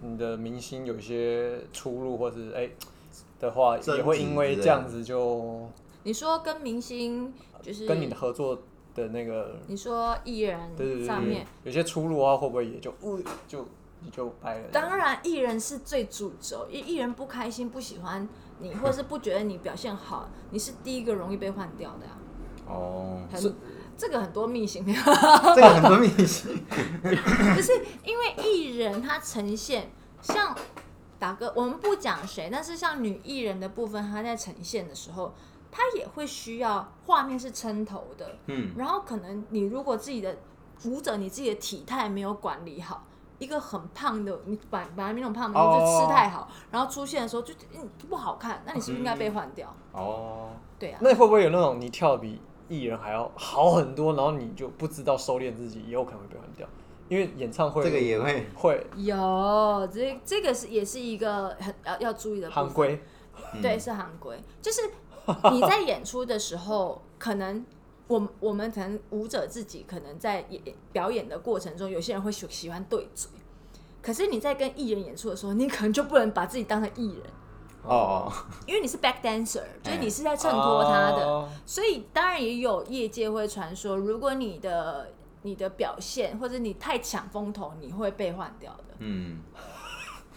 [0.00, 2.70] 你的明星有一些出入，或是哎、
[3.40, 5.68] 的话，也会因为这样子就
[6.04, 8.62] 你说跟明星就是跟你的合作
[8.94, 13.66] 的那个，你说艺人上面，，有些出入的话，会不会也就呃就
[14.00, 14.68] 你就掰了？
[14.72, 18.28] 当然艺人是最主轴，艺艺人不开心不喜欢
[18.60, 22.12] 你， 或者是不觉得你表现好，你是第一个容易被换掉的呀、
[22.66, 23.54] 哦，很
[23.96, 26.64] 这个很多秘辛，这个很多秘辛，
[27.56, 27.72] 就 是
[28.04, 29.90] 因为艺人他呈现
[30.22, 30.56] 像
[31.18, 35.34] 打个，我们不讲谁，但是像女艺人的部分，她在呈现的时候，
[35.72, 40.38] 她也会需要画面是撑头的，嗯，然后可能你如果自己的
[40.84, 43.04] 舞者你自己的体态没有管理好。
[43.38, 49.74] 一个很胖的，你本本来那种胖的，你就吃太好然后出现的时候就嗯不好看，那你是不是应该被换掉？
[49.92, 56.66] 哦，对啊，那会不会有那种你跳的比艺人还要好很多，然后你就不知道收敛自己，也有可能会被换掉？
[57.08, 58.86] 因为演唱会这个也会，会。
[58.96, 63.02] 有这这个是也是一个很要要注意的行规，
[63.62, 64.82] 对，是行规，就是
[65.50, 67.64] 你在演出的时候，可能
[68.08, 70.60] 我我们可能舞者自己可能在演
[70.92, 73.30] 表演的过程中，有些人会喜喜欢对嘴，
[74.02, 77.22] 可是你在跟艺人演出的时候，你可能就不能把自己当成艺人，
[77.82, 78.32] 哦，
[78.66, 81.48] 因为你是 back dancer， 就是你是在衬托他的，哦。
[81.66, 85.10] 所以当然也有业界会传说，如果你的
[85.42, 89.38] 你的表现或者你太抢风头，你会被换掉的，嗯，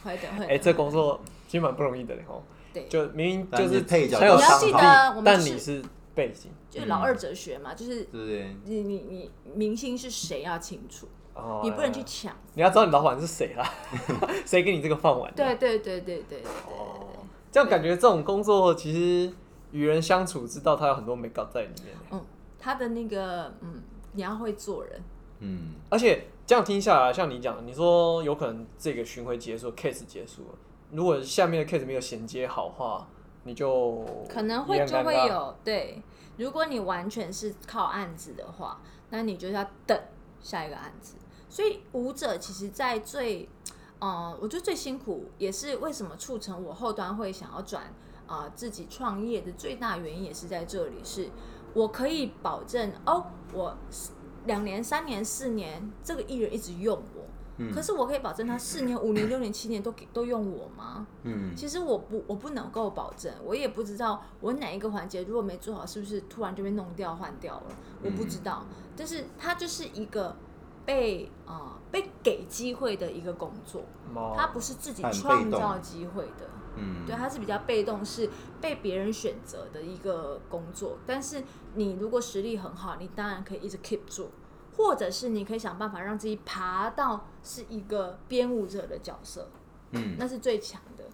[0.04, 0.54] 会的会的。
[0.54, 2.44] 哎、这工作其实蛮不容易的嘞吼。
[2.74, 2.86] 对。
[2.88, 5.82] 就明明就是配角你要记得我们但你是
[6.14, 6.52] 背景。
[6.70, 8.08] 就是老二哲学嘛，就是？
[8.12, 12.36] 你你你明星是谁要清楚，哦，你不能去抢。
[12.54, 13.70] 你要知道你老板是谁啦，
[14.46, 15.34] 谁给你这个饭碗？
[15.36, 17.08] 对对对对对哦，
[17.52, 19.34] 这样感觉这种工作其实
[19.72, 21.96] 与人相处，知道他有很多美感在里面。
[22.12, 22.26] 嗯，
[22.60, 23.82] 他的那个嗯，
[24.14, 25.02] 你要会做人，
[25.40, 30.56] 嗯，而且这样听下来，像你讲，你说有可能这个巡回结束，case 结束了，
[30.92, 33.08] 如果下面的 case 没有衔接好的话，
[33.44, 36.02] 你就可能会就会有对。
[36.38, 40.00] 如果你完全是靠案子的话，那你就要等
[40.42, 41.16] 下一个案子。
[41.50, 43.48] 所以舞者其实，在最
[44.00, 47.84] 呃，我觉得最辛苦，也是为什么促成我后端会想要转
[48.26, 51.30] 啊、呃自己创业的最大原因，也是在这里，是
[51.74, 53.78] 我可以保证哦，我
[54.46, 57.21] 两年、三年、四年，这个艺人一直用我。
[57.70, 61.06] 嗯可是我可以保证他四年、五年、六年、七年都给都用我吗？
[61.24, 67.64] 嗯，其实我不我不能够保证，我也不知道我哪一个环节如果没做好，是不是突然就被弄掉换掉了，
[68.04, 68.66] 我不知道。
[68.98, 70.36] 但是它就是一个
[70.86, 73.84] 被呃被给机会的一个工作，
[74.16, 76.50] 哦它不是自己创造机会的。
[76.78, 78.30] 嗯，对，它是比较被动，是
[78.62, 80.98] 被别人选择的一个工作。
[81.06, 81.44] 但是
[81.76, 84.30] 你如果实力很好，你当然可以一直 keep 住，
[84.84, 89.48] 或者是你可以想办法让自己爬到是一个编舞者的角色，
[89.92, 91.06] 嗯，那是最强的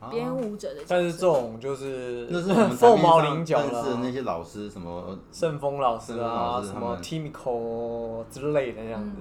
[0.00, 0.86] 啊编舞者的角色。
[0.88, 9.16] 但是这种就是那是我们 凤毛麟角上认识的那，些老师，什么盛峰老师啊，什么 Timiko 之类的这样子。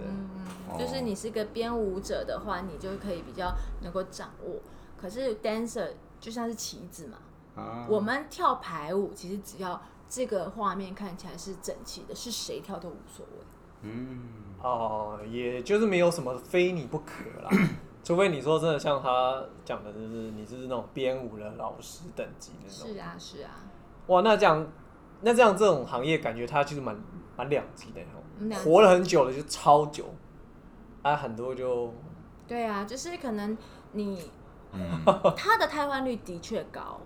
[0.77, 4.55] 就是你是个编舞者的话，你就可以比较能够掌握。
[4.99, 5.89] 可是 dancer
[6.19, 7.17] 就像是棋子嘛，
[7.55, 13.45] 啊，我们跳排舞，其实只要这个画面看起来是整齐的，是谁跳都无所谓。
[13.85, 14.19] 嗯，
[14.61, 17.49] 哦，也就是没有什么非你不可啦，
[18.03, 22.91] 除非你说真的像他讲的，就是你就是那种编舞的老师等级那种。
[22.91, 23.51] 是啊，是啊，
[24.07, 24.67] 哇，那这样，
[25.21, 26.97] 那这样这种行业感觉它其实蛮
[27.37, 28.01] 蛮两极的
[28.63, 30.05] 活了很久了就超久，
[31.03, 31.93] 啊，很多就
[32.47, 33.55] 对啊，就是可能
[33.91, 34.31] 你
[34.73, 34.81] 嗯，
[35.37, 36.99] 他的瘫痪率的确高，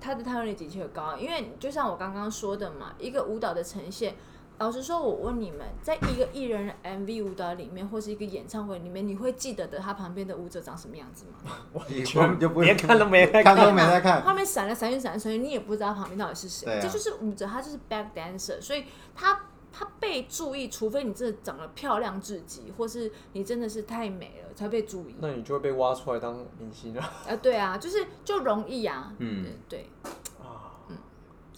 [0.00, 4.14] 他的汰换率的确高，因为就像我刚刚说的嘛，一个舞蹈的呈现。
[4.58, 11.84] 老实说，我问你们，在一个艺人 MV 舞蹈里面，或是一个演唱会里面，你会记得的他旁边的舞者长什么样子吗？
[11.90, 16.64] 以全后就不连看都没在看 看都没在看，画面闪了闪现闪了闪现，你也不知道旁边到底是谁。
[16.64, 19.38] 对啊这就是舞者，他就是 back dancer，所以他
[19.70, 25.16] 他被注意，除非你真的长得漂亮至极，或是你真的是太美了才被注意。
[25.20, 29.90] 那你就会被挖出来当明星了啊，对啊，就是就容易啊，嗯对。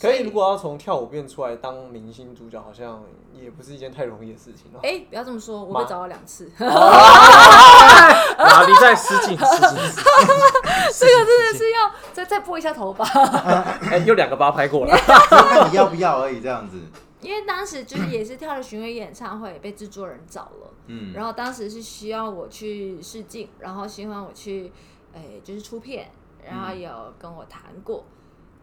[0.01, 4.79] 可以，如果要从跳舞变出来当明星主角，好像也不是一件太容易的事情哦。
[4.83, 6.69] 哎、不要这么说，我被找了两次，哪
[8.65, 9.39] 里在失敬失敬？
[10.95, 13.05] 这个真的是要再再拨一下头发，
[13.91, 16.79] 哎，又两个八拍过来， 看你要不要而已，这样子。
[17.21, 24.71] 因为当时就是也是跳了巡回演唱会，被制作人找了，嗯，然后当时是需要我去试镜，然后希望我去，
[25.13, 26.09] 哎、就是出片，
[26.49, 26.89] 然后有
[27.19, 28.05] 跟我谈过。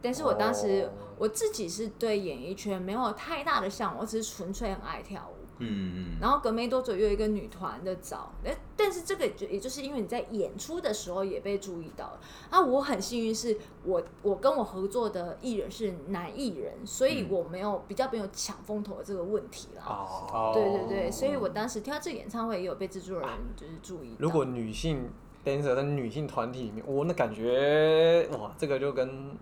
[0.02, 5.46] 但是我当时、哦我自己是对演艺圈没有太大的向往，我只是纯粹很爱跳舞。
[5.60, 12.20] 嗯嗯然后隔没多久又有一个女团的找，但但是这个就也就是因为你在演出的时候也被注意到了。
[12.50, 19.82] 啊，我很幸运是我我跟我合作的艺人是男艺人，所以嗯我没有比较没有抢风头的这个问题啦。
[19.86, 24.16] 哦，对对对，所以我当时跳这个演唱会也有被制作人就是注意到。
[24.18, 25.08] 如果女性
[25.42, 29.34] dancer 在女性团体里面，我那感觉哇，这个就跟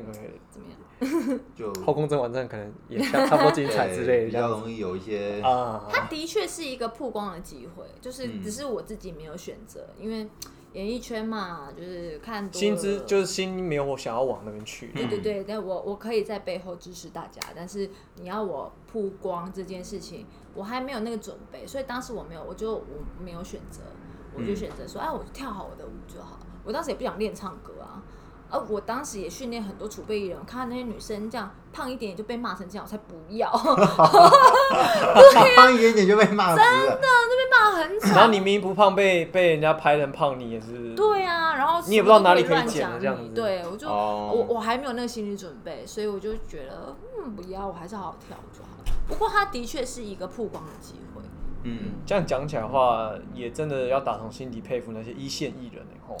[0.00, 1.40] 那个怎么样？
[1.54, 5.86] 就《后宫甄嬛传》可能也差差不多精彩之类的比较容易有一些啊。
[5.90, 10.28] 它的确是一个曝光的机会，就是嗯只是我自己没有选择，因为
[10.72, 14.88] 演艺圈嘛，就是看多薪资了就是心没有我想要往那边去。
[14.88, 22.84] 对对对，但我我可以在背后支持大家，但是你要我曝光这件事情，我还没有那个准备，所以当时我没有，我就我
[23.22, 23.82] 没有选择，
[24.34, 26.38] 我就嗯选择说，哎，我就跳好我的舞就好。
[26.64, 28.02] 我当时也不想练唱歌啊，
[28.48, 36.96] 而我当时也训练很多储备艺人，我看到那些女生这样胖一点点就被骂成这样，我才不要，胖一点点就被骂死了。
[36.96, 37.06] 被
[37.50, 38.14] 骂很惨。
[38.14, 48.68] 然后你明明不胖，被被人家拍成胖，你也是对啊，然后你也不知道哪里可以可以剪的乱讲这样子对我就、哦我我还没有那个心理准备，所以我就觉得嗯不要，我还是好好跳就好。
[49.08, 51.22] 不过它的确是一个曝光的机会。
[51.64, 56.16] 嗯，这样讲起来的话，也真的要打从心底佩服那些一线艺人哎吼。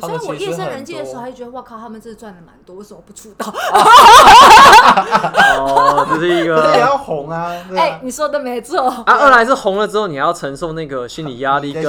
[0.00, 3.46] 对他们所以我夜深人静的时候，多还觉得哇靠，他们真的赚的蛮多，为什么不出道？
[5.58, 6.56] 哦，这是一个。
[6.62, 8.00] 可是也要红啊，对哎、啊。
[8.02, 8.80] 你说的没错。
[8.80, 11.82] 啊，二来是红了之后，你还要承受那个心理压力跟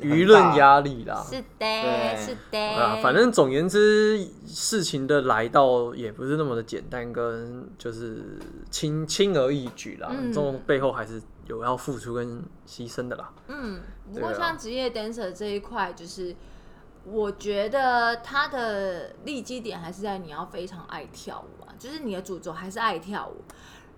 [0.00, 1.24] 舆论压力啦。
[1.28, 8.38] 是的，是的啊，反正总言之，事情的来到也不是那么的简单，跟就是
[8.70, 10.08] 轻轻而易举啦。
[10.10, 13.30] 嗯这种背后还是有要付出跟牺牲的啦。
[13.48, 13.80] 嗯，
[14.12, 16.34] 不过像职业 dancer 这一块，就是
[17.08, 23.36] 我觉得它的立基点还是在你要非常爱跳舞啊，就是你的主轴还是爱跳舞。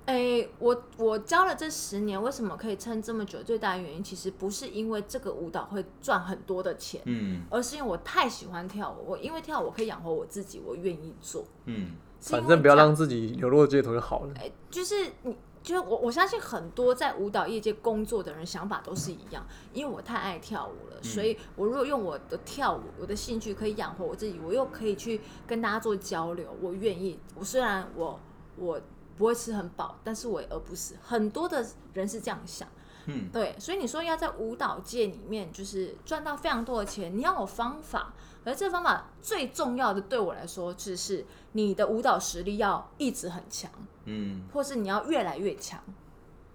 [0.06, 3.42] 诶，我我教了这十年，为什么可以撑这么久？
[3.42, 9.10] 最大的原因其实不是因为这个舞蹈会赚很多的钱，嗯而是因为我太喜欢跳舞。
[9.10, 11.44] 我因为跳舞我可以养活我自己，我愿意做。
[11.66, 14.34] 嗯反正不要让自己流落街头就好了。
[14.40, 15.36] 哎，就是你，
[15.68, 27.20] 就是我，我相信很多在舞蹈业界工作的人想法都是一样，因为我太爱跳舞了，所以我如果用我的跳舞，我的兴趣可以养活我自己，我又可以去跟大家做交流，我愿意。
[27.34, 28.18] 我虽然我
[28.56, 28.80] 我
[29.18, 30.96] 不会吃很饱，但是我也饿不死。
[31.02, 31.62] 很多的
[31.92, 32.66] 人是这样想。
[33.04, 38.14] 嗯对，所以你说要在舞蹈界里面就是赚到非常多的钱，你要有方法。
[38.42, 43.70] 可是这个方法最重要的，对我来说，就是你的舞蹈实力要一直很强。
[44.08, 45.78] 嗯或是你要越来越强，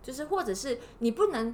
[0.01, 1.53] 就是或者是你不能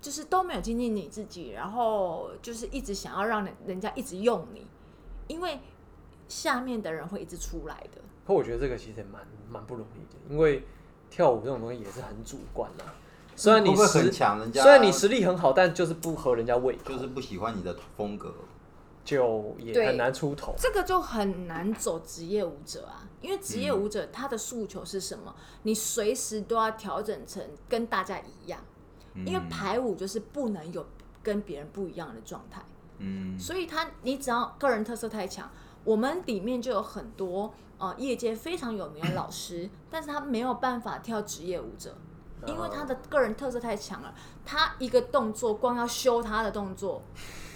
[0.00, 4.66] 就是都没有精进你自己，然后就是一直想要让人人家一直用你，
[5.28, 5.60] 因为
[6.28, 8.00] 下面的人会一直出来的。
[8.26, 10.64] 可我觉得这个其实也蛮蛮不容易的，因为
[11.08, 12.84] 跳舞这种东西也是很主观啦。
[13.36, 18.34] 虽然你会很强，人家虽然你实力很好，但就是不合人家胃口，就是不喜欢你的风格。
[19.10, 20.54] 就也很难出头。
[20.56, 25.34] 这个就很难走职业舞者啊，因为职业舞者他的诉求是什么？
[25.64, 28.60] 你随时都要调整成跟大家一样，
[29.26, 30.86] 因为排舞就是不能有
[31.22, 32.62] 跟别人不一样的状态。
[32.98, 35.50] 嗯所以他你只要个人特色太强，
[35.84, 41.96] 我们里面就有很多呃业界非常有名的老师， 但是他没有办法跳职业舞者，
[42.46, 44.14] 因为他的个人特色太强了。
[44.44, 47.02] 他一个动作光要修他的动作，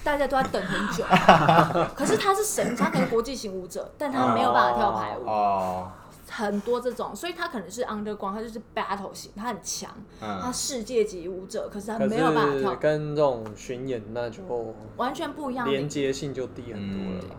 [0.05, 1.03] 大家都在等很久。
[1.97, 5.27] 可是他是神，他可能国际型舞者，但他没有办法跳排舞。
[5.27, 5.91] 哦，
[6.31, 9.91] 很多这种，所以他可能是 underground，他就是 battle 型，他很强，
[10.21, 14.43] 他嗯世界级舞者，可是他没有办法跳，跟这种巡演那就
[14.97, 17.37] 完全不一样连接性就低很多了啦。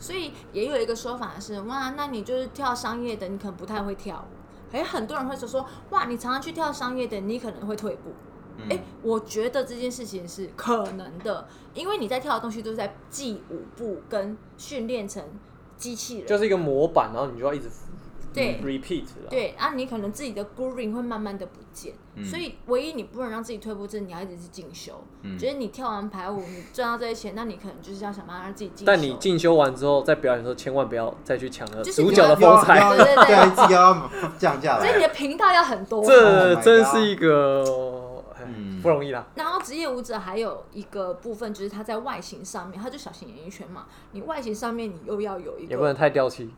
[0.00, 4.34] 所以也有一个说法是，哇，那你就是跳商业的，你可能不太会跳舞。
[4.70, 8.12] 哎，很多人会说说，哇，你常常去跳商业的，你可能会退步。
[8.58, 15.22] 嗯哎、我觉得这件事情是可能的，因为你在跳的东西都是在记舞步跟训练成
[15.76, 17.68] 机器人，就是一个模板，然后你就要一直
[18.34, 19.30] 对 repeat 了。
[19.30, 24.92] 对啊，你可能自己的 grooving 会慢慢的不见，嗯所以唯一你不能让自己退步，就是你要一直去进修。
[25.22, 28.84] 嗯就是你跳完排舞，你赚到这些钱，那你可能就是要想办法让自己进修。
[28.86, 32.78] 但你进修完之后，在表演的时候，千万不要再去抢了主角的风采。
[32.78, 35.02] 要对对对 要降价所以你。
[35.02, 37.64] 的频道要很多。，这 Oh 真是一个
[38.82, 39.26] 不容易啦。
[39.34, 45.94] 然后职业舞者还有一个部分，就是他在外形上面，他就小型演艺圈嘛，你外形上面你又要有一个也不能。
[45.98, 46.48] 太掉漆，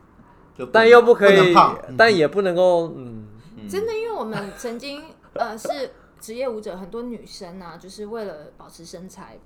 [0.71, 1.55] 但又不可以
[1.97, 3.25] 但也不能够嗯，
[3.57, 5.03] 嗯真的，因为我们曾经
[5.33, 9.39] 呃是职业舞者，很多女生啊，就是为了保持身材，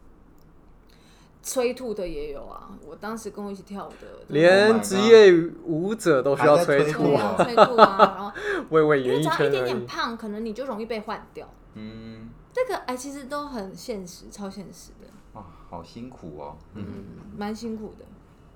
[1.42, 2.72] 催吐的也有啊。
[2.86, 5.32] 我当时跟我一起跳舞的，Oh 连职业
[5.64, 8.32] 舞者都需要催吐吐啊，催吐啊，然后
[8.70, 9.64] 因为演艺只要一点。
[9.64, 11.48] 点胖，可能你就容易被换掉。
[11.76, 16.56] 嗯，这个哎，其实都很现实，超现实的，哇，好辛苦哦。
[16.74, 17.04] 嗯，嗯，
[17.38, 18.06] 蛮辛苦的。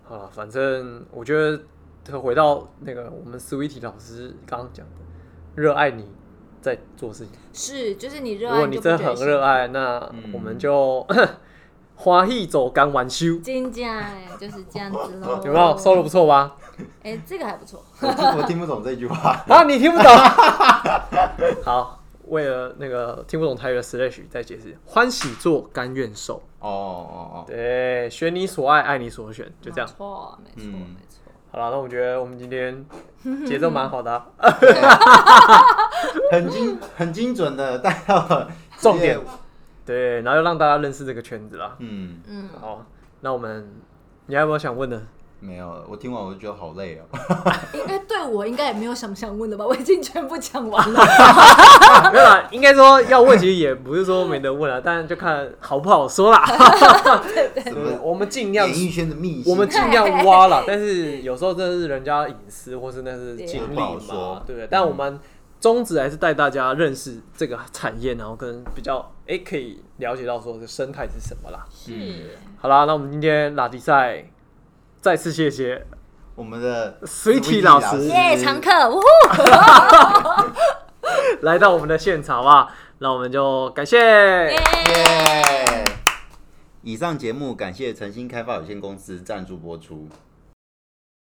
[0.04, 6.10] 好了，反正我觉得回到那个我们 Sweetie 老师刚刚讲的，热爱你
[6.62, 7.34] 在做事情。
[7.52, 11.06] 是，就是你热如爱，果你真的很热爱，那嗯我们就
[11.97, 15.41] 花艺走干完修，金价哎，就是这样子喽。
[15.45, 16.08] 有没有收的不？
[16.08, 16.56] 错吧？
[17.04, 17.84] 哎，这个还不错。
[18.00, 19.32] 我听我听不懂这句话。
[19.50, 20.08] 啊，你听不懂？
[21.66, 21.99] 好，
[22.30, 26.41] 为了那个听不懂台语的 Slash 再解释：欢喜做，甘愿受。
[26.59, 29.95] 哦哦哦，对，选你所爱，爱你所选，就这样没。
[29.95, 31.32] 错，没错，嗯没错。
[31.51, 32.86] 好了，那我觉得我们今天
[33.45, 34.25] 节奏蛮好的啊、
[36.32, 39.19] 很精很精准的带到了重点。
[39.86, 41.75] 对，然后又让大家认识这个圈子啦。
[41.80, 42.86] 嗯，嗯，好，
[43.21, 43.67] 那我们
[44.27, 45.01] 你还有没有想问的？
[45.42, 47.06] 没有，我听完我就觉得好累哦。
[47.74, 49.64] 应该对我应该也没有想不想问的吧？
[49.68, 51.00] 我已经全部讲完了。
[52.12, 56.46] 没有啦，应该说要问，其实也不是说没得问啊，但就看好不好说啦。
[57.64, 59.52] 什么我们尽量演艺圈的秘辛？
[59.52, 64.68] 我们尽量挖啦，但是有时候这是人家隐私，或是那是经历嘛，对不对？
[64.70, 65.20] 但我们
[65.60, 71.66] 宗旨还是带大家认识这个产业，然后跟比较哎、可以了解到说这生态是什么啦。
[71.72, 74.26] 是，好啦，那我们今天拉迪赛
[75.02, 75.86] 再次谢谢
[76.36, 78.04] 我们的 Sweetie 老师。
[78.08, 79.06] 耶，常客，呜呼，
[81.41, 83.97] 来到我们的现场啊，那我们就感谢。
[86.82, 90.10] 以上节目感谢诚心开发有限公司赞助播出。